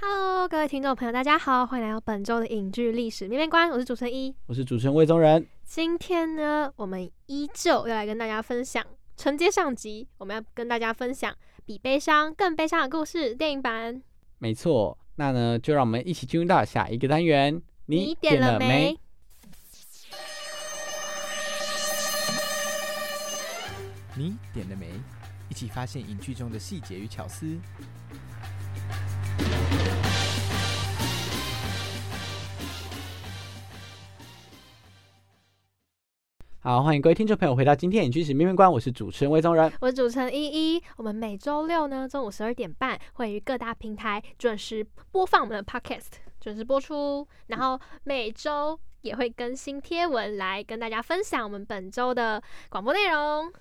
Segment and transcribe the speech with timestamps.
[0.00, 5.44] Hello，各位听众朋友，大家好，欢迎来到本周的影剧历史面面观，我是主持人一，我是主持人魏宗仁。
[5.64, 8.84] 今天呢，我们依旧要来跟大家分享
[9.16, 11.34] 承接上集，我们要跟大家分享
[11.66, 14.00] 比悲伤更悲伤的故事电影版。
[14.38, 17.60] 没错，那呢，就让我们一起进入到下一个单元。
[17.86, 18.96] 你点了没？
[24.14, 24.86] 你点了没？
[25.48, 27.58] 一起发现影剧中的细节与巧思。
[36.60, 40.82] 好，欢迎各位听众朋友回到今天影剧史面面观，我是主持人魏宗仁，我是主持人依依。
[40.96, 47.24] 我们每周六呢中午十二点半会于各大平台准时播放我们的 podcast，准时播出。
[47.46, 53.52] 然后每周也会更新贴文来跟大家分享我们本周的广播内容。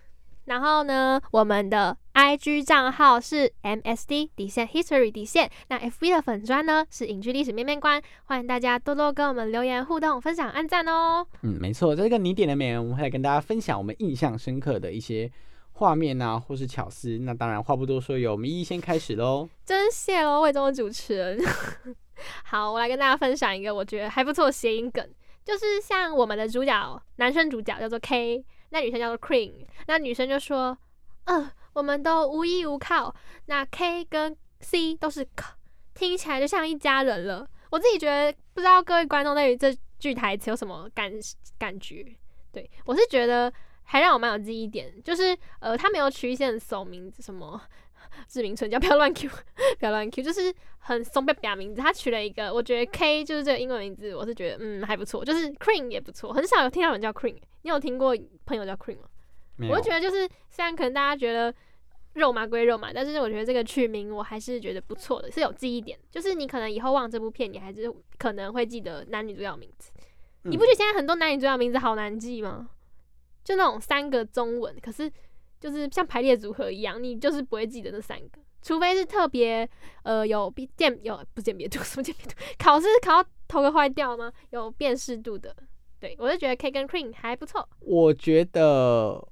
[0.47, 11.27] 然后呢，我们的 I G 账号是 M S D 底线 History 底线，那 F B 的粉砖呢是影剧历史面面观，欢迎大家多多跟我们留言互动、分享、按赞哦。
[11.41, 12.77] 嗯，没错，这个你点了没？
[12.79, 15.29] 我们会来跟大家分享我们印象深刻的一些
[15.73, 17.19] 画面啊，或是巧思。
[17.19, 19.49] 那当然话不多说，由我们一一先开始喽。
[19.65, 21.37] 真谢喽，魏中的主持人。
[22.45, 25.05] 好，我来跟大家分享一个我觉得还不错的谐音梗，
[25.43, 28.45] 就是像我们的主角，男生主角叫做 K。
[28.69, 30.77] 那女生叫做 Queen，那女生就说
[31.25, 33.13] ：“嗯，我们都无依无靠。
[33.45, 35.45] 那 K 跟 C 都是 K，
[35.93, 41.11] 听起来就像一家人了。”我自己觉得，不知道各位观众对于这句台词有什么感
[41.57, 42.05] 感觉？
[42.51, 43.51] 对我是觉得
[43.83, 47.61] 还让我蛮有记忆点，就是呃，他没有取一些很怂名字，什么
[48.27, 49.29] 志明春 叫不要乱 Q，
[49.79, 51.81] 不要乱 Q，就是很怂不表名字。
[51.81, 57.35] 他取了一个，我觉得 K 就是这个英文名字，我是觉得嗯还不错，就是 Cream 也不错，很少有听到人叫 Cream。
[57.63, 59.07] 你有听过朋友叫 Cream 吗？
[59.69, 61.53] 我就觉得就是，虽然可能大家觉得
[62.13, 65.97] 肉麻归肉麻，但是我觉得这个取名我还是觉得不错的，是有记忆点。
[66.11, 69.91] 就是你可能以后忘这部片，你还是可能会记得男女主角名字。
[70.43, 72.69] 你不觉得现在很多男女主角名字好难记吗？
[73.43, 75.11] 就那种三个中文，可是
[75.59, 79.67] 就是像排列组合一样，你就是不会记得那三个，除非是特别
[80.03, 84.31] 呃有鉴有不鉴别度什么鉴别度， 考试考到头壳坏掉吗？
[84.51, 85.55] 有辨识度的。
[85.99, 87.67] 对，我就觉得 K 跟 Queen 还不错。
[87.79, 89.27] 我觉得，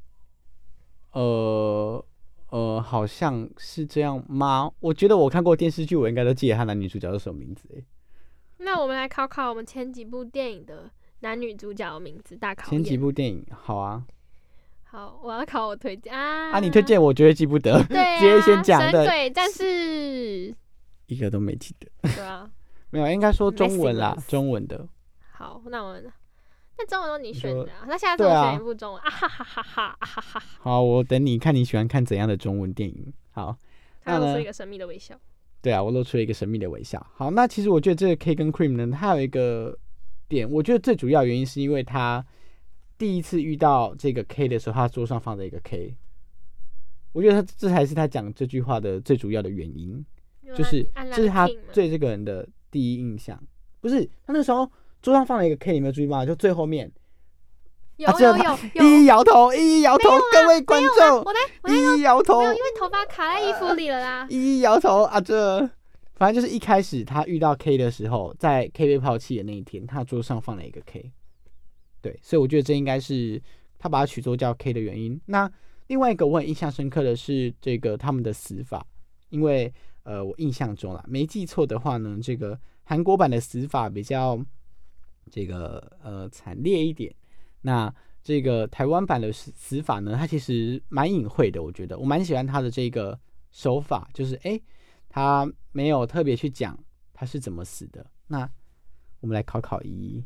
[1.12, 2.04] 呃
[2.50, 4.72] 呃，好像是这样吗？
[4.80, 7.70] 我觉得我看过电视剧，我应该都记得他男女主角是什么名字。
[7.78, 7.84] 哎，
[8.58, 12.68] 那我们来考考我们前几部电影的男女主角的名字，大考。
[12.68, 14.04] 前几部电影，好啊。
[14.86, 16.52] 好，我要考我推荐啊。
[16.52, 19.06] 啊，你推荐我绝对记不得，对， 直接先讲的。
[19.06, 20.56] 对，但是
[21.08, 22.10] 一个都没记得。
[22.16, 22.50] 对啊，
[22.92, 24.88] 没有，应该说中文啦，中文的。
[25.32, 26.12] 好，那我们。
[26.78, 30.44] 那中文都你选的，啊，那下次我选一部中文啊哈哈哈哈啊哈哈。
[30.60, 33.14] 好，我等你看你喜欢看怎样的中文电影。
[33.32, 33.56] 好，
[34.04, 35.18] 他露出一个神秘的微笑。
[35.62, 37.02] 对啊，我露出了一个神秘的微笑。
[37.16, 39.78] 好，那其实我觉得这个 K 跟 Cream 呢，它有一个
[40.28, 42.26] 点，我觉得最主要原因是因为他
[42.98, 45.96] 第一次遇到这个 K 的时候，他桌上放着一个 K。
[47.12, 50.06] 我觉得他这才是他讲这句话的最主要的原因，
[50.56, 53.42] 就是这是他对这个人的第一印象。
[53.82, 54.70] 不是他那时候。
[55.02, 56.26] 桌上放了一个 K，你没有注意吗？
[56.26, 56.92] 就最后面，
[57.98, 61.40] 有有有，一一摇头，一一摇头，各位观众，我来，
[61.72, 64.26] 一一摇头，因为头发卡在衣服里了啦。
[64.32, 65.60] 一一摇头啊，这
[66.16, 71.12] 反正就是一开始他遇到 K 的时候，在 K 被抛弃的那一天，他桌上放了一个 K，
[72.06, 73.42] 对，所以我觉得这应该是
[73.80, 75.20] 他把它取作叫 K 的原因。
[75.26, 75.52] 那
[75.88, 78.86] 另外一个我很印象深刻的是这个他们的死法，
[79.30, 79.74] 因为
[80.04, 84.40] 呃，我印象中啦，没记错的话呢，这个韩国版的死法比较。
[85.32, 87.12] 这个呃惨烈一点，
[87.62, 87.92] 那
[88.22, 93.20] 这个台湾版的死死法呢，它其实蛮隐晦的，我觉得我蛮喜欢他的这个
[93.50, 94.62] 手法，就是哎，
[95.10, 96.78] 他没有特别去讲
[97.12, 98.48] 他是怎么死的，那
[99.20, 100.24] 我们来考考一,一，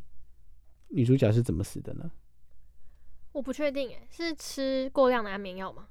[0.89, 2.09] 女主角是怎么死的呢？
[3.31, 5.87] 我不确定，哎，是吃过量的安眠药吗？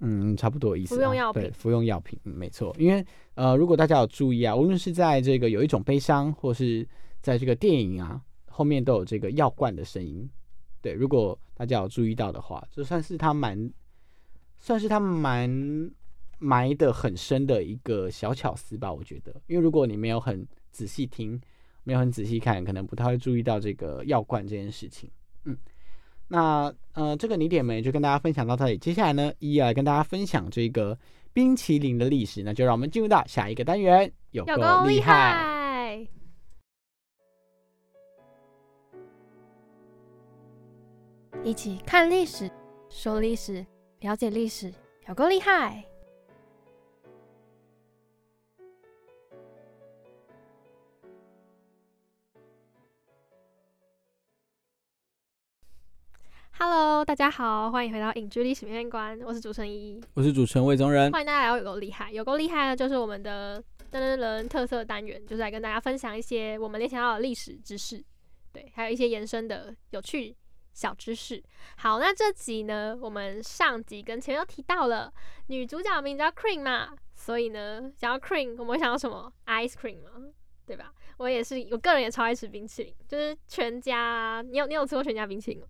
[0.00, 0.96] 嗯，差不多意思、啊。
[0.96, 2.74] 服用药品对，服用药品，嗯，没错。
[2.78, 3.04] 因为
[3.34, 6.86] 呃，如果大家有注意啊，无论是在这个有一种悲伤，或是
[7.22, 10.28] 在这个电影啊后面都有这个药罐的声音。
[10.82, 13.72] 对，如果大家有注意到的话，这算是他蛮，
[14.58, 15.90] 算是他蛮
[16.38, 19.34] 埋的很深的一个小巧思吧，我觉得。
[19.46, 21.40] 因为如果你没有很仔细听，
[21.86, 25.08] 没有很仔细看，可能不太会注意到这个药罐这件事情。
[25.44, 25.56] 嗯。
[26.26, 28.76] 那呃，这个泥点梅就跟大家分享到这里。
[28.76, 30.98] 接下来呢，一一来跟大家分享这个
[31.32, 35.00] 冰淇淋的历史，那就让我们进入到下一个单元，有够厉。
[35.00, 36.04] 害！
[41.44, 42.50] 一起看历史，
[42.88, 43.64] 说历史，
[44.00, 44.74] 了解历史，
[45.06, 45.84] 有够厉害
[57.06, 60.00] 大家好，欢迎回到影剧历史面面观，我是主持人依依。
[60.14, 61.08] 我是主持人魏宗仁。
[61.12, 63.62] 欢迎大家来到有够厉害，有够厉害呢，就是我们的
[63.92, 68.04] 噔噔噔特色单元，就是来跟大家分享一些我们联想到的历史知识，
[68.52, 70.36] 对，还有一些延伸的有趣
[70.72, 71.40] 小知识。
[71.76, 75.14] 好，那这集呢，我们上集跟前面都提到了
[75.46, 80.10] 女主角名叫 Cream 嘛，所以呢，想要 Cream，我们会想到什么？ice cream 嘛，
[80.66, 80.92] 对吧？
[81.18, 85.68] 我也是，我个人也超爱吃冰淇淋，就是全家啊，你有你有吃过全家冰淇淋吗？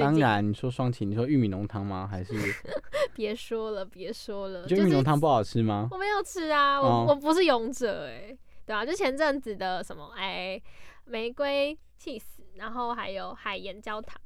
[0.00, 2.06] 当然，你说双擎，你说玉米浓汤吗？
[2.10, 2.32] 还是
[3.14, 5.88] 别说了，别说了，就玉米浓汤不好吃吗？
[5.90, 10.60] 我没有吃啊，我、哦我不是勇者哎、对啊，就前阵子的什么哎，
[11.04, 12.22] 玫瑰 cheese，
[12.54, 14.20] 然后还有海盐焦糖。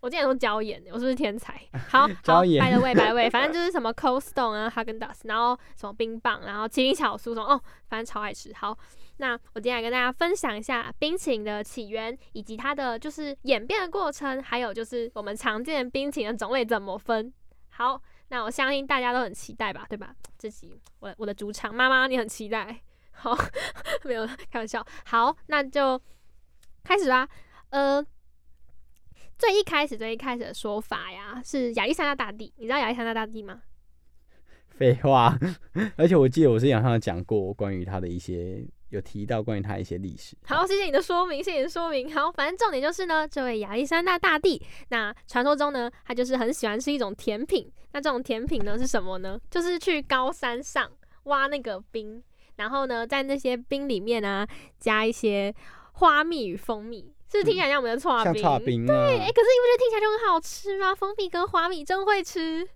[0.00, 1.60] 我竟然说椒盐，我是不是天才？
[1.88, 8.52] 好， 好椒盐，by the way，by the way，反正就是什么 Cold Stone 啊，Hagen d a s 然后什么冰棒，然后麒麟巧酥什么，哦，反正超爱吃。
[8.54, 8.76] 好，
[9.18, 17.32] 那我今天来跟大家分享一下冰淇淋的起源，以及它的就是演变的过程，还有就是我们常见的冰淇淋的种类怎么分。
[17.68, 20.14] 好，那我相信大家都很期待吧，对吧？
[20.38, 22.80] 这集我我的主场妈妈，你很期待。
[23.12, 23.36] 好，
[24.04, 24.84] 没有开玩笑。
[25.04, 26.00] 好，那就
[26.82, 27.28] 开始吧。
[27.68, 28.02] 呃，
[29.40, 32.52] 最一开始最一开始的说法呀，是亚历山大大帝。
[32.58, 33.62] 你知道亚历山大大帝吗？
[34.68, 35.34] 废话，
[35.96, 40.36] 而且我记得我之前好像讲过关于他的一些，有提到关于他一些历史。
[40.44, 42.12] 好，谢谢你的说明，谢谢你的说明。
[42.14, 47.72] 好，反正重点就是呢，这位亚历山大大帝，那传说中呢，他就是很喜欢吃一种甜品。
[47.92, 49.40] 那这种甜品呢是什么呢？
[49.50, 50.90] 就是去高山上
[51.24, 52.22] 挖那个冰，
[52.56, 54.46] 然后呢，在那些冰里面呢，
[54.78, 55.54] 加一些
[55.94, 58.32] 花蜜与蜂蜜，是听起来像我们的刨像
[58.64, 58.86] 冰？
[58.86, 60.94] 对，哎、啊，可是你不觉得听起来就很好吃吗？
[60.94, 62.66] 蜂蜜跟花蜜真会吃。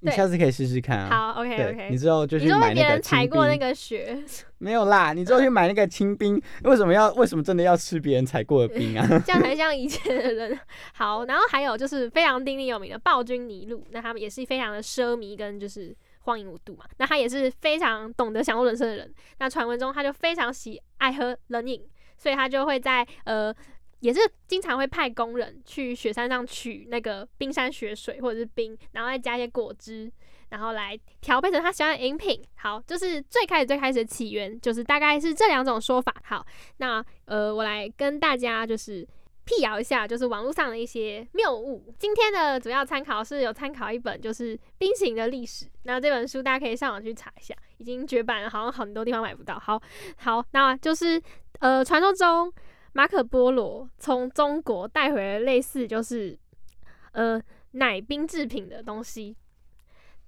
[0.00, 1.32] 你下次可以试试看啊。
[1.32, 1.96] 好，OK 对，OK 你。
[1.96, 4.22] 之后就你去买那个说被别人踩过那个雪，
[4.58, 9.06] 没有啦，你之后去买那个清冰，为什么要为什么真的要吃别人踩过的冰啊？
[9.24, 10.60] 这样才像以前的人。
[10.92, 16.84] 好，然后还有就是非常鼎鼎有名的暴君尼禄，那他们也是非常的奢靡跟就是荒淫无度嘛。
[16.98, 19.10] 那他也是非常懂得享受人生的人。
[19.38, 21.82] 那传闻中他就非常喜爱喝冷饮，
[22.16, 23.54] 所以他就会在呃。
[24.00, 30.12] 也是经常会派工人去雪山上取那个冰山雪水或者是冰，然后再加一些果汁，
[30.50, 32.38] 然后来调配成他喜欢的饮品。
[32.56, 36.14] 好，就是最开始最开始的起源，就是大概是这两种说法。
[36.24, 36.44] 好，
[36.76, 39.08] 那呃，我来跟大家就是
[39.46, 41.90] 辟谣一下，就是网络上的一些谬误。
[41.98, 49.58] 今天的主要参考是有参考一本就是冰淇淋的历史，那这本书大家可以上网去查一下，已经绝版了，好像很多地方买不到。
[49.58, 49.80] 好，
[50.16, 51.18] 好，那就是
[51.60, 52.52] 呃，传说中
[52.92, 56.38] 马可波罗从中国带回了类似就是
[57.12, 57.40] 呃
[57.72, 59.36] 奶冰制品的东西。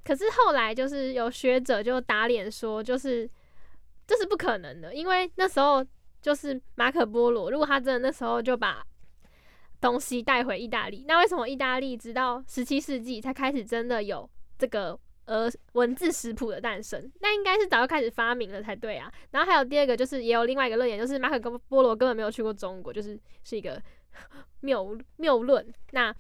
[0.05, 3.29] 可是后来就是有学者就打脸说，就是
[4.07, 5.85] 这是不可能的，因为那时候
[6.23, 8.85] 就是马可波罗，如果他真的那时候就把
[9.81, 17.13] 东西带回意大利，那为什么意大利直到十七世纪才开始真的有这个呃文字食谱的诞生？
[17.21, 19.13] 那应该是早就开始发明了才对啊。
[19.31, 23.81] 然后还有第二个就是也有另外一个论点，就是马可波罗根本没有去过中国，就是是一个
[24.61, 25.65] 谬谬论。
[25.93, 26.15] 那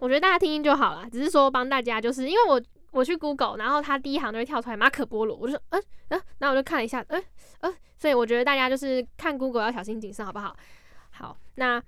[0.00, 2.60] 我觉得大家听听就好了，只是说帮大家，就是因为我
[2.90, 7.24] 我去 Google，然后它第一行就会跳出来马可波罗，我就说，嗯、嗯、然后我就看了一下，嗯、
[7.60, 10.56] 呃，所以我觉得大家就是看 Google 要小心谨慎，好不好？
[11.10, 11.80] 好，那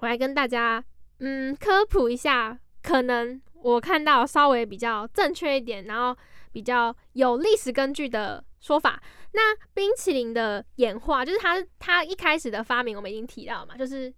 [0.00, 0.82] 我来跟大家
[1.20, 6.16] 嗯科普一下，可能我看到稍微比较正确一点，然后
[6.52, 9.00] 比较有历史根据的说法。
[9.32, 14.12] 那冰淇淋的演化，就是它它一开始的发明，我们已经提到嘛，就是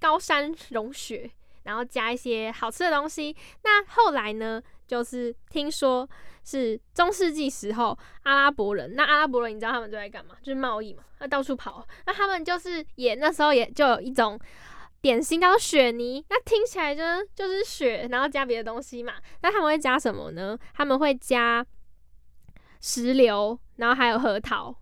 [0.00, 1.30] 高山融雪，
[1.62, 3.34] 然后加一些好吃的东西。
[3.62, 6.08] 那后来呢，就是听说
[6.44, 10.34] 是中世纪时候阿拉伯人，那阿拉伯人你知道他们都在干嘛？
[10.42, 14.38] 就是贸易嘛，那到处跑，那他们就是也那时候也就有一种
[15.00, 17.02] 点心叫做雪泥，那听起来就
[17.34, 19.14] 就是雪，然后加别的东西嘛。
[19.42, 20.58] 那他们会加什么呢？
[20.74, 21.64] 他们会加
[22.80, 24.74] 石榴，然后还有核桃。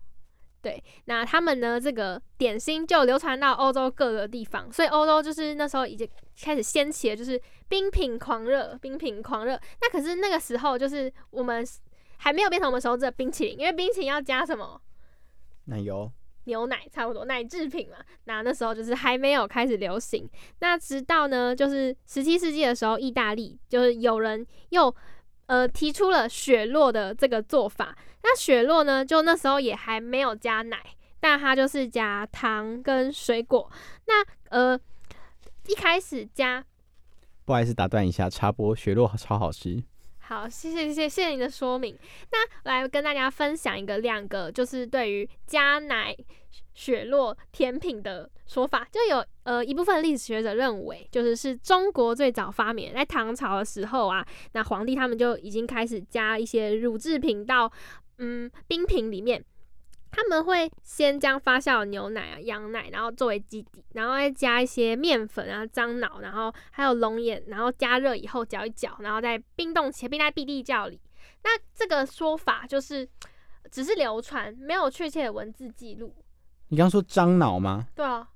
[0.62, 1.80] 对，那他们呢？
[1.80, 6.08] 这个点心就流传到欧洲各个地方，所以欧洲就是那时候已经
[6.42, 9.52] 开始掀起了，就是冰品狂热，冰品狂热。
[9.80, 11.64] 那可是那个时候，就是我们
[12.16, 14.80] 还没有变成我们熟知的冰淇淋，因为冰淇淋要加什么？
[15.66, 16.10] 奶油、
[16.46, 17.98] 牛奶，差不多奶制品嘛。
[18.24, 20.28] 那那时候就是还没有开始流行。
[20.58, 24.92] 那直到呢，就是十七世纪的时候，意大利就是有人又。
[25.48, 27.96] 呃，提出了雪落的这个做法。
[28.24, 30.76] 那雪落呢，就那时候也还没有加奶，
[31.20, 33.70] 但它就是加糖跟水果。
[34.06, 34.76] 那呃，
[35.68, 36.64] 一开始加，
[37.44, 39.84] 不好意思打断一下，插播，雪落超好吃。
[40.28, 41.96] 好，谢谢谢谢谢谢你的说明。
[42.30, 46.16] 那来跟大家分享一个两个，就是对于加奶。
[46.72, 57.70] 雪落甜品的说法，就有呃一部分历史学者认为，就是是中国最早发明，在唐朝的时候啊，那皇帝他们就已经开始加一些乳制品到
[58.18, 59.42] 嗯冰品里面，
[60.10, 71.00] 他们会先将发酵的牛奶啊、羊奶，然后作为基底，然后再加一些面粉啊、樟脑，然后还有龙眼，然后加热以后搅一搅，然后再冰冻起来，冰在碧地窖里。
[71.44, 73.06] 那这个说法就是
[73.70, 76.14] 只是流传，没有确切的文字记录。
[76.68, 77.86] 你刚刚说樟脑吗？
[77.94, 78.28] 对啊。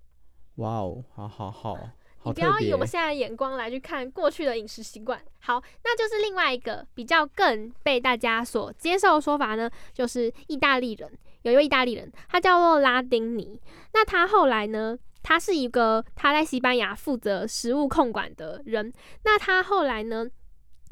[0.56, 1.78] 哇哦，好好好，
[2.24, 5.18] 你不要以我们现在的眼光来去看过去的饮食习惯。
[5.38, 11.10] 好，那就是另外一个比较更被大家所接受的说法呢，就是意大利人
[11.42, 13.60] 有一位意大利人，他叫做拉丁尼。
[13.94, 18.92] 那他后来呢，他是一个他在西班牙负责食物控管的人。
[19.24, 20.26] 那他后来呢，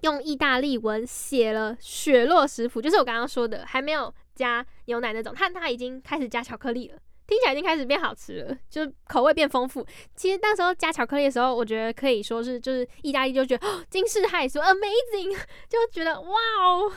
[0.03, 6.99] 用意大利文写了雪落食谱，就是我刚刚说的，还没有加牛奶那种，但他已经开始加巧克力了。
[7.27, 9.87] 听起来已经开始变好吃了，就口味变丰富。
[10.17, 15.37] 其实那时候加巧克力的时候，我觉得可以说是就是意大利就觉得惊世骇俗，amazing，
[15.69, 16.31] 就觉得哇
[16.63, 16.91] 哦。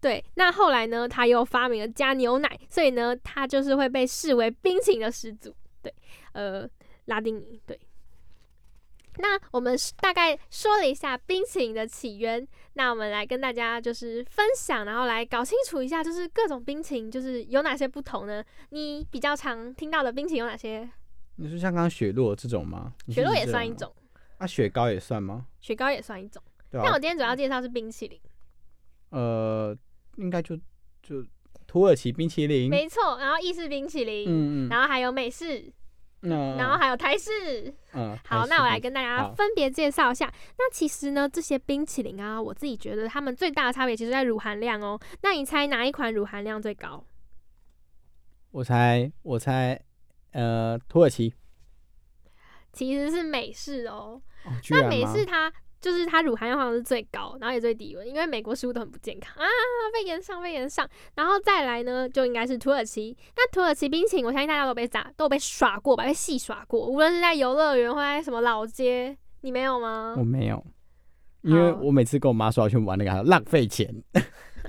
[0.00, 5.54] 对，那后来呢，他又发明了加牛奶，所以呢，他就是会被视为冰淇淋的始祖。
[5.82, 5.92] 对，
[6.32, 6.68] 呃，
[7.06, 7.78] 拉丁尼，对。
[9.18, 18.44] 那我们大概说了一下冰淇淋的起源，那我们来跟大家就是分享，然后来搞清楚一下，就是各种冰淇淋就是有哪些不同呢？
[18.68, 20.88] 你比较常听到的冰淇淋有哪些？
[21.36, 22.92] 你说像刚刚雪落这种吗？
[23.08, 23.90] 雪落也算一种。
[24.38, 25.46] 那雪糕也算吗？
[25.60, 26.42] 雪糕也算一种。
[26.70, 28.20] 但我今天主要介绍是冰淇淋。
[29.10, 29.74] 呃，
[30.16, 30.56] 应该就
[31.02, 31.24] 就
[31.66, 32.68] 土耳其冰淇淋。
[32.68, 35.72] 没错，然后意式冰淇淋，嗯嗯，然后还有美式。
[36.22, 40.26] 然后还有台式，嗯，好，那我来跟大家分别介绍一下。
[40.58, 44.98] 那其实呢，这些冰淇淋啊，我自己觉得它们最大的差别其实在乳含量哦。
[45.22, 47.04] 那你猜哪一款乳含量最高？
[48.50, 49.80] 我猜，我猜，
[50.32, 51.32] 呃，土耳其。
[52.72, 54.20] 其实是美式哦。
[54.70, 55.52] 那美式它。
[55.86, 59.46] 就是它乳含量好像是最高，然后也最低温，因为美国食物都很不健康啊，
[59.94, 63.16] 被延上被延上，然后再来呢，就应该是土耳其。
[63.36, 70.16] 那土耳其冰淇淋，我相信大家都被砸，都被耍过吧，被戏耍过，无论是在游乐园或在什么老街，你没有吗？
[70.18, 70.66] 我没有，
[71.42, 73.94] 因为我每次跟我妈说要去玩那个，浪费钱。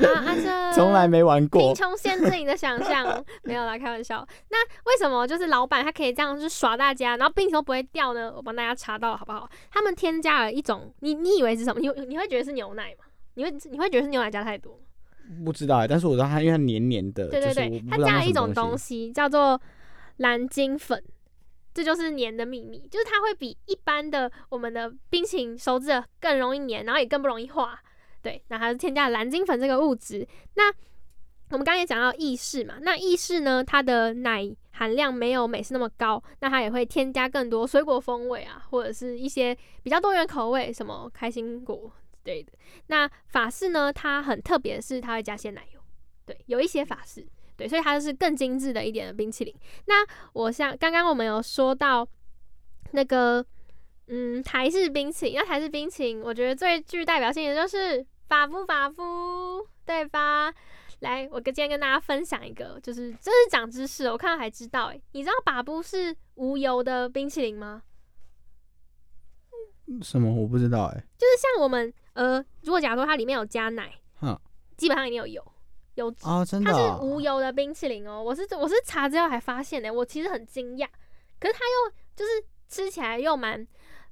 [0.05, 4.25] 啊，这从来没玩过，贫穷限制你的想象， 没有啦，开玩笑。
[4.49, 8.31] 那为什么就是老板他可以这样去耍大家，然后冰淇淋都不会掉呢？
[8.35, 9.49] 我帮大家查到了，好不好？
[9.71, 11.79] 他们添加了一种，你你以为是什么？
[11.79, 13.05] 你你会觉得是牛奶吗？
[13.35, 14.79] 你会你会觉得是牛奶加太多？
[15.43, 19.59] 不知道，但是我知道它因为它黏黏的，对对对，它加了一种东西叫做
[20.17, 21.03] 蓝金粉，
[21.73, 27.79] 这就是黏的秘密，就是它会比一般的我们的冰淇淋收制更容易黏，然后也更不容易化。
[28.27, 30.27] 对，那还是添加了蓝金粉这个物质。
[30.55, 30.69] 那
[31.49, 42.51] 我们刚刚也讲到意式嘛，那意式呢，它的奶含量没有美式那么高，那它也会添加更多水果风味啊，或者是一些比较多元口味，什么开心果之类的。
[42.87, 45.79] 那法式呢，它很特别的是，它会加鲜奶油。
[46.25, 49.55] 对，有一些法式，对，所以它就是更精致的一点的冰淇淋。
[49.85, 52.05] 那我像刚刚我们有说到
[52.91, 53.45] 那个，
[54.07, 58.05] 嗯，台式冰淇淋，那台式冰淇淋，我觉得最具代表性的就是。
[58.27, 60.53] 法夫法夫，对吧？
[60.99, 67.83] 来，我跟今天跟大家分享一个，就是真是长知识，我看到还知道哎，你知道法布是无油的冰淇淋吗？
[70.01, 70.33] 什么？
[70.33, 70.95] 我不知道哎。
[71.17, 74.37] 就是像我们呃，如果假如说它里面有加奶，嗯，
[74.75, 75.53] 基本上一定有油，
[75.93, 78.21] 油脂啊，真的，它是无油的冰淇淋哦。
[78.21, 80.87] 我是我是查资料还发现的，我其实很惊讶，
[81.39, 83.65] 可是它又就是吃起来又蛮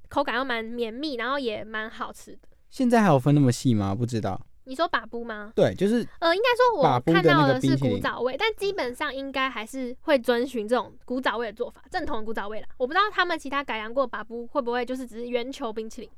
[0.08, 2.48] 口感又蛮绵密，然后也蛮好吃的。
[2.70, 3.96] 现在还有分那么细吗？
[3.96, 4.40] 不知道。
[4.68, 5.52] 你说把布吗？
[5.56, 12.68] 对，就是呃，应该说我看到的是古早味，但基本上应该还是会遵循这种古早味的做法，正统的古早味啦。
[12.78, 16.10] 我不知道他们其他改良过把布会不会就是只是圆球冰淇淋。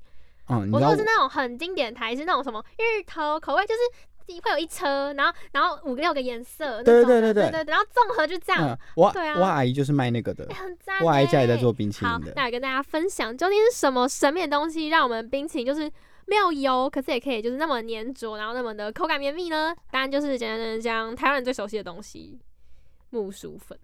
[0.72, 8.70] 我说的是那种很经典的台式那种什么芋头口味，就是会有一车，然后然后五六个颜色那对对对对对对，然后综合就这样。
[8.70, 12.32] 嗯，我对啊我阿姨就是卖那个的欸，很赞、欸，我阿姨家也在做冰淇淋，的。
[12.34, 15.92] 那来跟大家分享究竟是什么神秘的东西，让我们冰淇淋就是没
[16.36, 19.74] 有油，可是也可以就是那么粘着，然后那么的口感绵密呢？
[19.90, 22.38] 当然就是简单的讲，台湾人最熟悉的东西——
[23.12, 23.80] 木薯粉。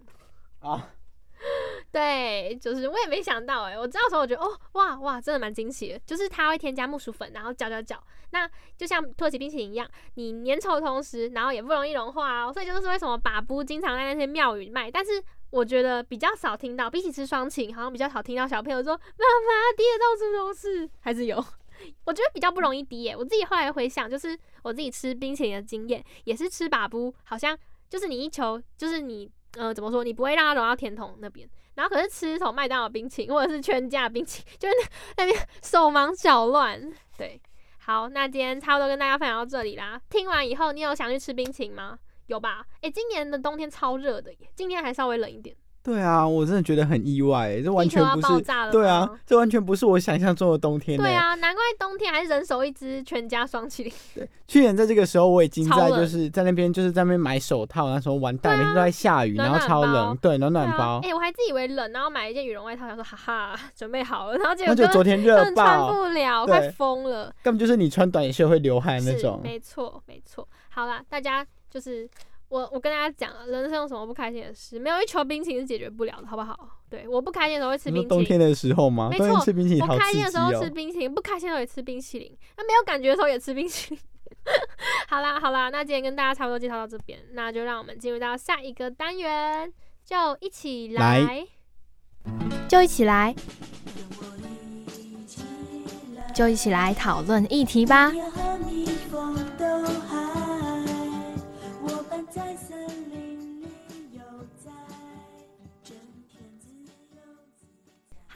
[0.60, 0.90] 啊，
[1.90, 5.98] 对，就是我也没想到哎、我知道的时候我觉得哦哇哇，真的蛮惊喜的。
[6.06, 12.52] 就是它会添加木薯粉，然后搅搅搅，那就像土耳其冰淇淋一样，你粘稠的同时，然后也不容易融化哦。
[12.52, 21.42] 所以就是为什么把布经常在那些庙宇卖，但是我觉得比较少听到，比起吃双擎，好像比较少听到小朋友说妈妈滴的到处都是，还是有。
[22.04, 23.16] 我觉得比较不容易滴耶。
[23.16, 34.74] 我自己后来回想，就是我自己吃冰淇淋的经验，也是吃把不，好像就是你一球，就是你呃怎么说，你不会让它融到甜筒那边，然后可是吃从麦当劳冰淇淋或者是全家冰淇淋， 就是
[35.16, 36.92] 那那边手忙脚乱。
[37.16, 37.40] 对，
[37.78, 40.00] 好，那今天差不多跟大家分享到这里啦。
[40.10, 41.98] 听完以后，你有想去吃冰淇淋吗？
[42.26, 42.64] 有吧？
[42.80, 48.42] 诶，今年的冬天超热的耶，今天还稍微冷一点，对啊，我真的觉得很意外，这完全不是。
[48.72, 51.04] 对啊，，这完全不是我想象中的冬天呢。
[51.04, 53.92] 对啊，难怪冬天还是人手一只全家双淇淋。
[54.48, 61.12] 去年在这个时候，我已经在就是在那边就是在那边买手套，那时候完蛋，每天都在下雨，然后超冷，对，暖暖包哎、。
[61.12, 67.26] 我还自以为冷，然后买了一件羽绒外套，想说哈哈，准备好了，然后结果就昨天热根本穿，不了，快疯了。
[67.42, 69.38] 根本就是你穿短袖会流汗那是，种。
[69.44, 70.48] 没错，没错。
[70.70, 72.08] 好啦，大家就是
[72.48, 76.56] 我，我跟大家讲了，人生有什么不开心的事，没有一球冰淇淋是解决不了的，好不好？
[76.88, 78.08] 对，我不开心的时候会吃冰淇淋。
[78.08, 79.08] 冬天的时候吗？
[79.10, 80.70] 没错吃冰淇淋好我开心的时候吃哦。
[80.74, 84.00] 冰淇淋，不开心的时候也吃冰淇淋，那没有感觉的时候也吃冰淇淋。
[85.08, 89.72] 好啦好啦，那今天跟大家差不多介绍到这边，那就让我们进入到下一个单元，
[90.04, 91.46] 就一起来，来
[92.68, 93.34] 就一起来，
[96.34, 98.12] 就一起来讨论议题吧。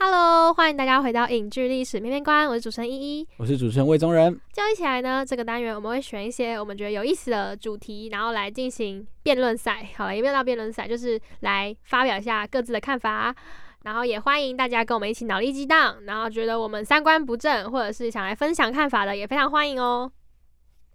[0.01, 3.27] Hello，欢迎大家回到影剧历史面面观，我是主持人依依。
[3.35, 4.33] 我是主持人魏宗仁。
[4.53, 9.89] 就一起来呢，这个单元我们会选一些我们觉得有意思的主题，然后来进行辩论赛。
[9.97, 13.35] 好了，也没有到辩论赛，就是来发表一下各自的看法。
[13.83, 20.09] 然后也欢迎大家跟我们一起脑力激荡，然后觉得我们三观不正，或者是想来分享看法的，也非常欢迎哦。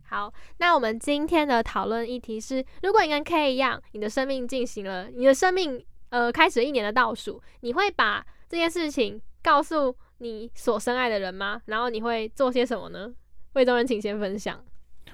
[0.08, 11.60] 好，那我们今天的讨论议题是：如果你跟 K 一样，你的生命进行了你的生命呃开始了一年的倒数，你会把这件事情告诉你所深爱的人吗？
[11.64, 13.12] 然后你会做些什么呢？
[13.54, 14.64] 魏宗仁，请先分享。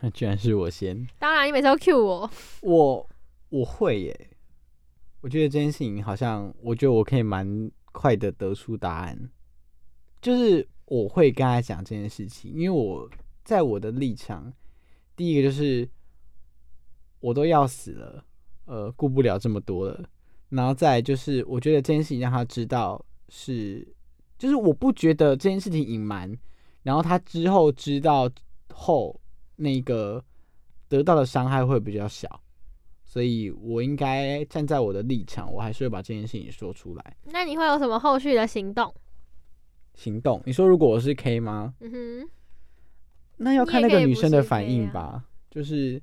[0.13, 3.09] 居然是我先，当然，你每次都 cue 我， 我
[3.49, 4.31] 我会耶。
[5.23, 9.31] 我觉得这件事情好像，我觉得我可以蛮快的得出答案，
[10.21, 13.09] 就是我会跟他讲这件事情，因为我
[13.43, 14.53] 在我的立场，
[15.17, 15.89] 第一个就是
[17.21, 18.25] 我都要死了，
[18.67, 20.05] 呃，顾不了这么多了，
[20.51, 23.89] 然后再就是我觉得这件事情让他知道是，
[24.37, 26.31] 就是我不觉得这件事情隐瞒，
[26.83, 28.31] 然后他之后知道
[28.75, 29.19] 后
[29.57, 30.23] 那个
[30.89, 32.29] 得到的伤害会比较小。
[33.03, 37.17] 所以我应该站在我的立场，我还是会把这件事情说出来。
[37.25, 38.95] 那你会有什么后续的行动？
[39.95, 41.75] 行动，你说如果我是 K 吗？
[41.81, 42.31] 嗯哼，
[43.39, 46.01] 那要看那个女生的反应吧，就是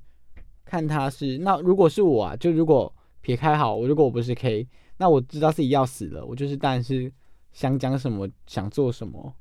[0.65, 7.11] 看她是那如果是我啊，就如果撇开好，我如果我不是 K，那我知道自己要死了，我就是当然是
[7.51, 9.33] 想讲什么想做什么，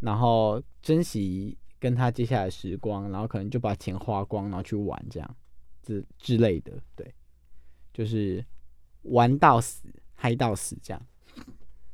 [0.00, 5.36] 然后珍惜跟他接下来时光，然后可能就把钱花光，然后去玩这样
[5.82, 7.14] 之之类的，对，
[7.92, 8.44] 就是
[9.02, 11.06] 玩到死，嗨到死这样。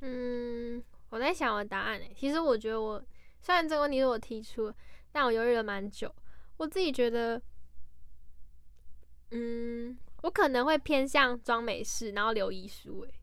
[0.01, 2.12] 嗯，我在想我的答案诶。
[2.16, 3.03] 其实我觉得我
[3.40, 4.73] 虽然这个问题是我提出，
[5.12, 6.14] 但我犹豫了蛮久。
[6.57, 7.40] 我自己觉得，
[9.31, 13.14] 嗯，我可能会偏向装没事，然后留遗书诶。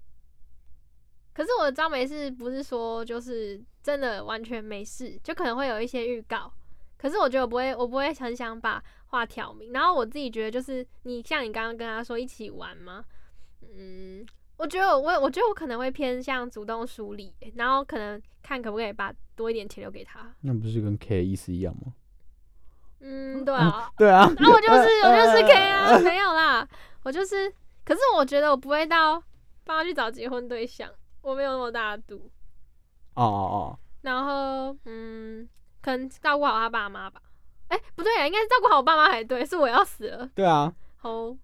[1.34, 6.52] 可是我的装没事不是说就是真的完全没事，就可能会有一些预告。
[6.98, 9.72] 可是我觉得我不会，我不会很想把话挑明。
[9.72, 13.06] 然后我自己觉得就是你像你刚刚跟他说一起玩吗？
[13.62, 14.26] 嗯，
[14.58, 20.34] 我觉得我我我觉得我可能会偏向主动梳理，然后可能看可不可以把多一点钱留给他。
[20.42, 21.94] 那不是跟 K 的意思一样吗？
[23.00, 26.68] 嗯，对啊， 对啊， 然后我就是 我就是 K 啊，没有啦，
[27.04, 27.52] 我就是，
[27.86, 29.22] 可是我觉得我不会到
[29.64, 30.90] 帮他去找结婚对象，
[31.22, 32.30] 我没有那么大的度。
[33.14, 35.48] 哦哦哦，然后，嗯，
[35.82, 37.22] 可能照顾好他爸妈吧。
[37.70, 40.30] 哎、不对啊，应该是照顾好我爸妈才对，是我要死了。
[40.36, 41.38] 对啊，哦，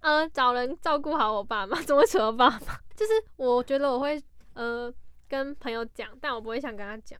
[0.00, 2.58] 呃，找人照顾好我爸妈，怎么扯到爸妈？
[2.96, 4.20] 就是我觉得我会
[4.54, 4.92] 呃
[5.28, 7.18] 跟朋友讲，但我不会想跟他讲。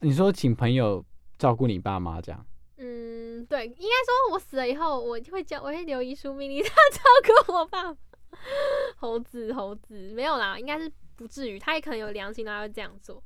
[0.00, 1.04] 你说请朋友
[1.42, 7.98] 照顾你爸妈这样，嗯，对，应该说我死了以后，我会叫，我会留遗书命令他 照顾我爸妈。
[8.96, 13.20] 猴子，猴子，没有啦，应该是不至于，他也可能有良心，他会这样做。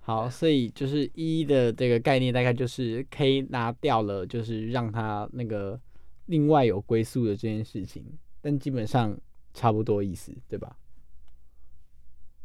[0.00, 5.78] 好，所以就是一的这个概念大概就是 K 拿掉了，就是让他那个
[6.24, 8.02] 另外有归宿的这件事情，
[8.40, 9.14] 但基本上
[9.52, 10.74] 差不多意思，对吧？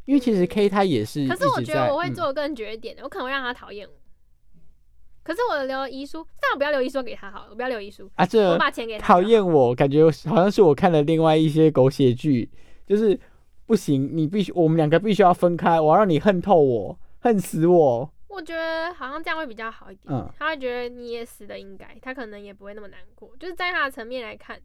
[0.04, 3.94] 因为其实 K 他也是可是我觉得我会嗯做的更绝一点的，我可能会让他讨厌我。
[5.30, 9.06] 可是我的留遗书，算了不要留遗书给他好了，我不要留遗书，啊，这我把钱给他。
[9.06, 12.50] 讨厌我，感觉好像是我看了另外一些狗血剧，
[12.84, 13.16] 就是
[13.64, 18.12] 不行，你必须我们两个必须要分开，我要让你恨透我，恨死我。
[18.26, 23.30] 我觉得好像这样会比较好一点，嗯他会觉得你也死的应该，他可能也不会那么难过。
[23.38, 24.60] 就是在他的层面来看，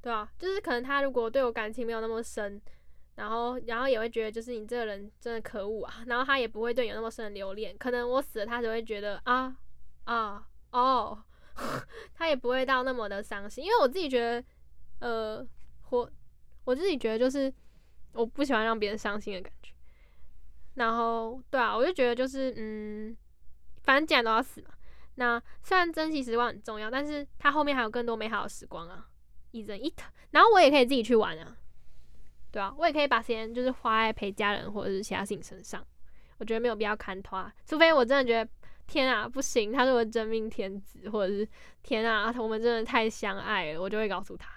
[0.00, 2.62] 对啊，就是可能他如果对我感情没有那么深，
[3.16, 7.74] 然后然后也会觉得就是你这个人真的可恶啊，然后他也不会对你有那么深的留恋。
[7.76, 9.56] 可能我死了，他只会觉得啊
[10.04, 11.22] 啊哦，
[12.14, 14.44] 他也不会到那么的伤心，因为我自己觉得，
[15.00, 15.46] 呃，
[15.90, 16.10] 我
[16.64, 17.52] 我自己觉得就是
[18.12, 19.72] 我不喜欢让别人伤心的感觉。
[20.74, 23.16] 然后，对啊，我就觉得就是，嗯，
[23.84, 24.70] 反正既然都要死嘛，
[25.14, 29.06] 那虽然珍惜时光很重要，但是它后面还有更多美好的时光啊，
[29.52, 30.10] 一人一头。
[30.32, 31.56] 然后我也可以自己去玩啊，
[32.50, 35.86] 对啊，我也可以把时间就是花在陪家人或者是其他事情身上。
[36.38, 38.50] 我觉得没有必要看拖，除非我真的觉得
[38.86, 41.48] 天啊不行，他是我的真命天子，或者是
[41.82, 44.48] 天啊我们真的太相爱了，我就会告诉他。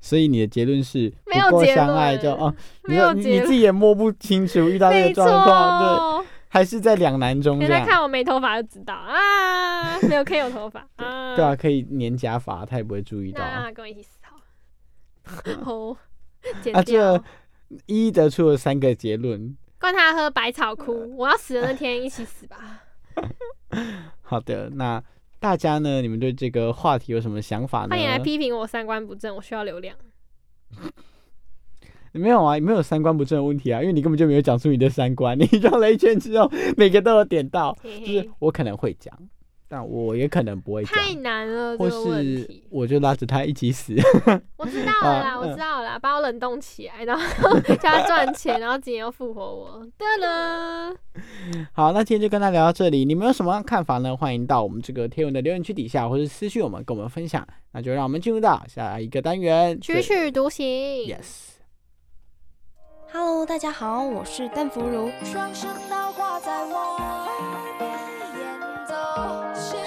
[0.00, 7.86] 所以你的结论是没有相爱就哦，你没有结论你你自己也摸不清楚遇到这个状况，对，还是在两难中这现在样。
[7.86, 13.42] 看我没头发就知道啊，没有可以有头发啊， 对啊，可以粘假发，他也不会注意到。
[13.74, 15.60] 跟我一起死好了。
[15.64, 15.96] 哦，
[16.62, 17.22] 剪啊，这。
[17.84, 19.54] 一得出了三个结论。
[19.80, 22.84] 灌他喝百草枯， 我要死的那天一起死吧。
[24.22, 25.02] 好的，那
[25.38, 26.02] 大家呢？
[26.02, 27.88] 你们对这个话题有什么想法呢？
[27.90, 29.96] 欢迎来批评我三观不正，我需要流量。
[32.12, 35.38] 没有啊，没有三观不正的问题啊，因为你根本就没有讲出你的三观。
[35.38, 39.16] 你绕了一圈之后，每个都有点到，嘿就是，我可能会讲，
[39.70, 42.64] 但我也可能不会讲，太难了这或个问是题。
[42.70, 43.94] 我就拉着他一起死。
[44.56, 49.86] 我知道了啦，啊我知道了啦，把我冷冻起来，然后 叫他赚钱，然后今年又复活我。
[49.98, 50.94] 对了，
[51.72, 54.16] 好，那今天就跟大家聊到这里，你们有什么看法呢？
[54.16, 57.46] 欢迎到我们这个贴文的留言区底下，或是私信我们，跟我们分享。
[57.72, 60.66] 那就让我们进入到下一个单元，曲曲独行。
[61.06, 61.58] Yes。
[63.12, 65.10] Hello，大家好，我是邓福如。
[65.24, 67.67] 双声道画在我。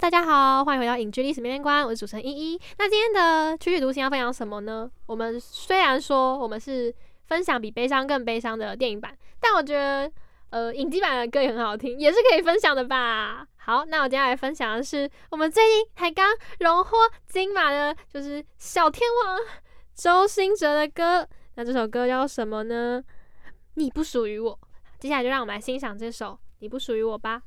[0.00, 2.60] 大家好，欢迎回到影剧历史面面观，我是主持人依依。
[2.78, 4.90] 那今天的曲曲独行要分享什么呢？
[5.04, 6.92] 我们虽然说我们是
[7.26, 10.10] 分享比悲伤更悲伤的电影版，但我觉得
[10.48, 13.46] 呃影集版的歌也很好听，也是可以分享的吧。
[13.58, 16.96] 好，那我接下来分享的是我们最近才刚荣获
[17.28, 19.38] 金马的，就是小天王
[19.94, 21.28] 周兴哲的歌。
[21.56, 23.04] 那这首歌叫什么呢？
[23.74, 24.58] 你不属于我。
[24.98, 27.42] 接下来就让我们来欣赏这首《你不属于我》吧。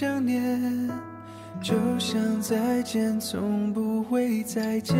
[0.00, 0.88] 想念，
[1.60, 4.96] 就像再见，从不会再见。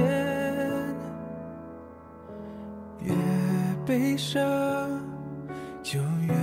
[3.04, 3.14] 越
[3.86, 4.42] 悲伤
[5.84, 6.34] 就越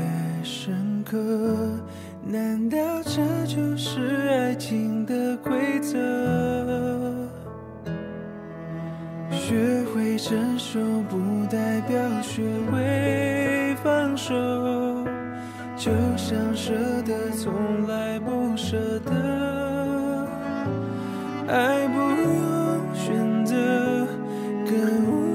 [0.42, 1.18] 深刻，
[2.24, 2.95] 难道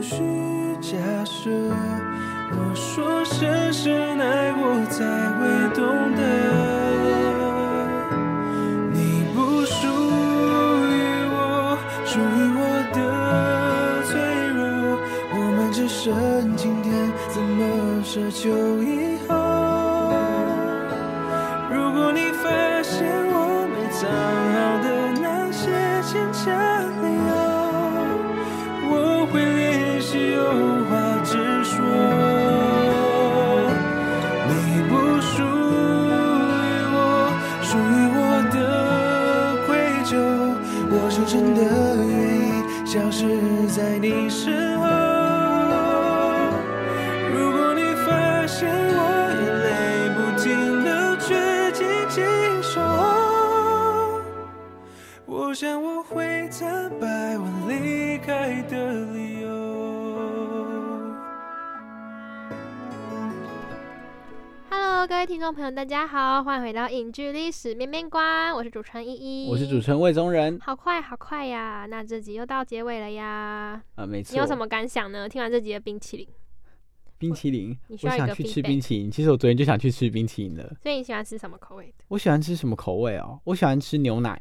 [0.00, 0.16] 无需
[0.80, 1.50] 假设。
[2.52, 5.04] 我说深深爱过才
[5.36, 5.84] 会懂
[6.16, 6.69] 得，
[65.10, 70.56] 各位听众朋友，大家好，欢迎回到影剧历史面面观，我是主持人依依，我是主持人魏宗仁。
[70.60, 71.84] 好快好快呀！
[71.90, 74.32] 那这集又到结尾了呀，啊，没错。
[74.32, 75.28] 你有什么感想呢？
[75.28, 76.28] 听完这集的冰淇淋，
[77.18, 77.76] 冰淇淋？
[77.88, 79.10] 我想去吃冰淇淋。
[79.10, 80.76] 其实我昨天就想去吃冰淇淋了。
[80.80, 82.04] 所以你喜欢吃什么口味的？
[82.06, 83.40] 我喜欢吃什么口味哦？
[83.42, 84.40] 我喜欢吃牛奶，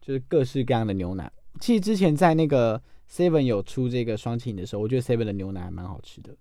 [0.00, 1.28] 就是各式各样的牛奶。
[1.58, 6.36] 其实之前在那个 Seven 有出这个双擎的时候，我觉得 Seven 的牛奶还蛮好吃的。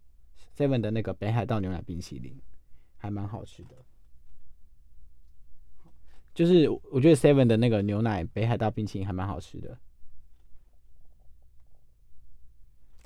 [0.56, 2.40] Seven 的那个北海道牛奶冰淇淋
[2.98, 3.76] 还蛮好吃的。
[6.34, 9.78] 就是我觉得 Seven 的那个牛奶北海道冰淇淋还蛮好吃的。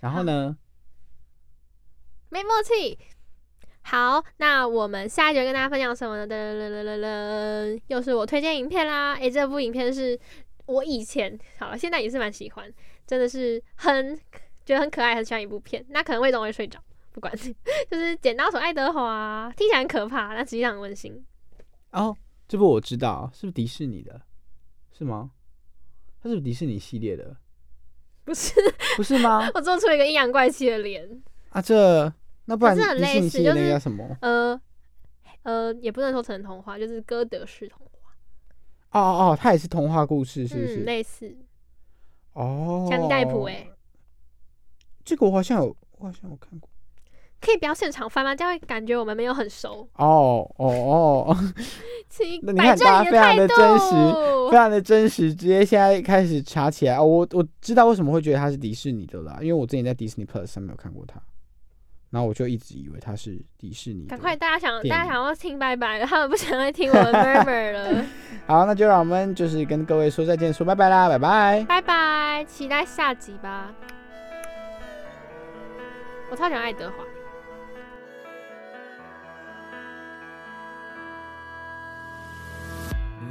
[0.02, 0.58] 然后呢？
[2.30, 2.98] 没默契。
[3.84, 6.28] 好，那我们下一集跟大家分享什么呢？
[6.28, 9.16] 噔噔噔噔噔，又是我推荐影片啦。
[9.16, 10.20] 诶，这部影片是
[10.66, 12.72] 我以前好了，现在也是蛮喜欢，
[13.08, 14.16] 真的是很
[14.66, 15.86] 觉得很可爱，很喜欢一部片。
[15.90, 21.24] 那可能魏总会睡着，不管， 就是《剪刀手爱德华》，听起来很可怕，但实际上很温馨。
[21.92, 22.16] 哦，
[22.48, 24.22] 这部我知道，是不是迪士尼的？
[24.92, 25.32] 是吗？
[26.22, 27.36] 它是不是迪士尼系列的？
[28.24, 28.54] 不是，
[28.96, 29.50] 不是吗？
[29.56, 31.22] 我做出一个阴阳怪气的脸。
[31.50, 32.12] 啊，这
[32.46, 34.18] 那不然可是很类似就是什么？
[34.22, 34.60] 呃
[35.44, 38.12] 呃，也不能说成童话，就是歌德式童话，
[38.92, 40.76] 哦哦哦，它也是童话故事，是不嗯，是？
[40.84, 41.36] 类似
[42.34, 43.68] 哦，强尼戴普哎、
[45.04, 46.70] 这个我好像有，我好像有看过。
[47.42, 48.36] 可以不要现场翻吗？
[48.36, 49.88] 这样会感觉我们没有很熟。
[49.96, 51.38] 哦哦哦，
[52.08, 53.62] 请那你摆正看大家非常你的态度。
[53.64, 53.96] 的真实
[54.52, 56.96] 非常的真实，直接现在开始查起来。
[56.98, 61.20] 哦，我我知道为什么会觉得它是迪士尼的啦，因为我之前在 Disney Plus 上面有看过它，
[62.12, 64.06] 然后我就一直以为它是迪士尼。
[64.06, 68.06] 赶快，大家想，大家想要听拜拜了，他们不想再听我们 murmur 了。
[68.46, 71.66] 好，那就让我们就是跟各位说再见，说拜拜啦，拜拜。
[71.68, 73.74] 拜拜，期待下集吧。
[76.30, 77.04] 我超喜欢爱德华。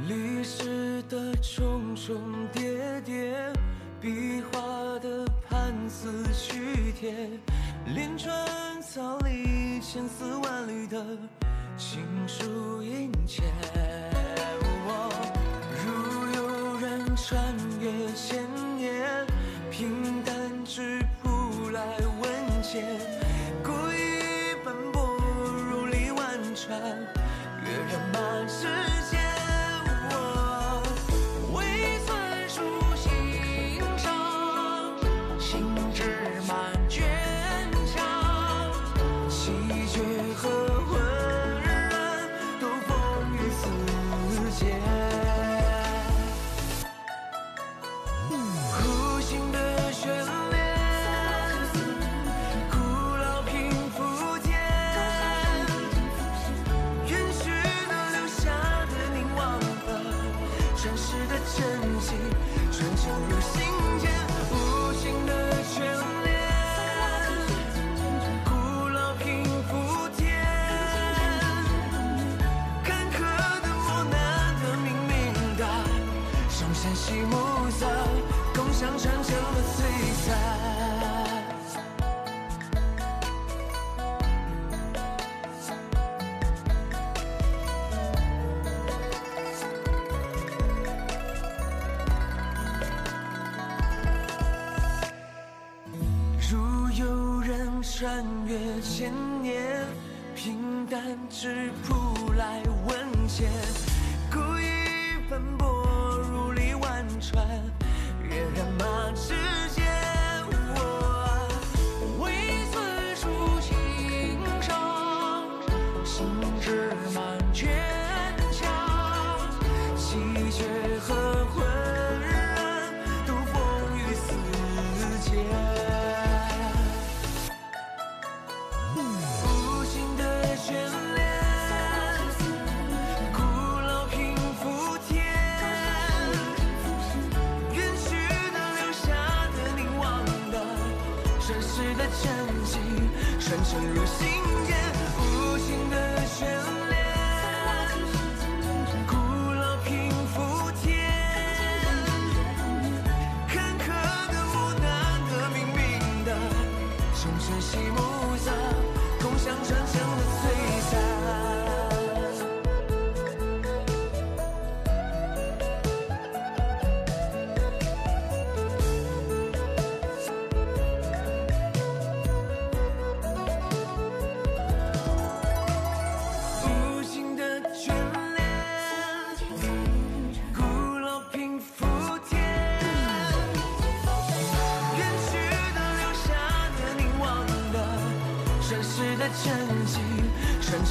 [0.07, 3.51] 历史的重重叠叠，
[3.99, 7.13] 壁画的判词曲帖，
[7.93, 11.05] 连川草里千丝万缕的
[11.77, 13.43] 情书殷切。
[15.83, 15.85] 如
[16.35, 18.43] 有人穿越千
[18.77, 19.25] 年，
[19.69, 20.33] 平淡
[20.65, 21.81] 质朴来
[22.21, 22.83] 问切，
[23.63, 25.05] 故意奔波
[25.69, 26.79] 如历万川，
[27.63, 28.67] 越人马之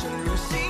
[0.01, 0.70] 深，入心，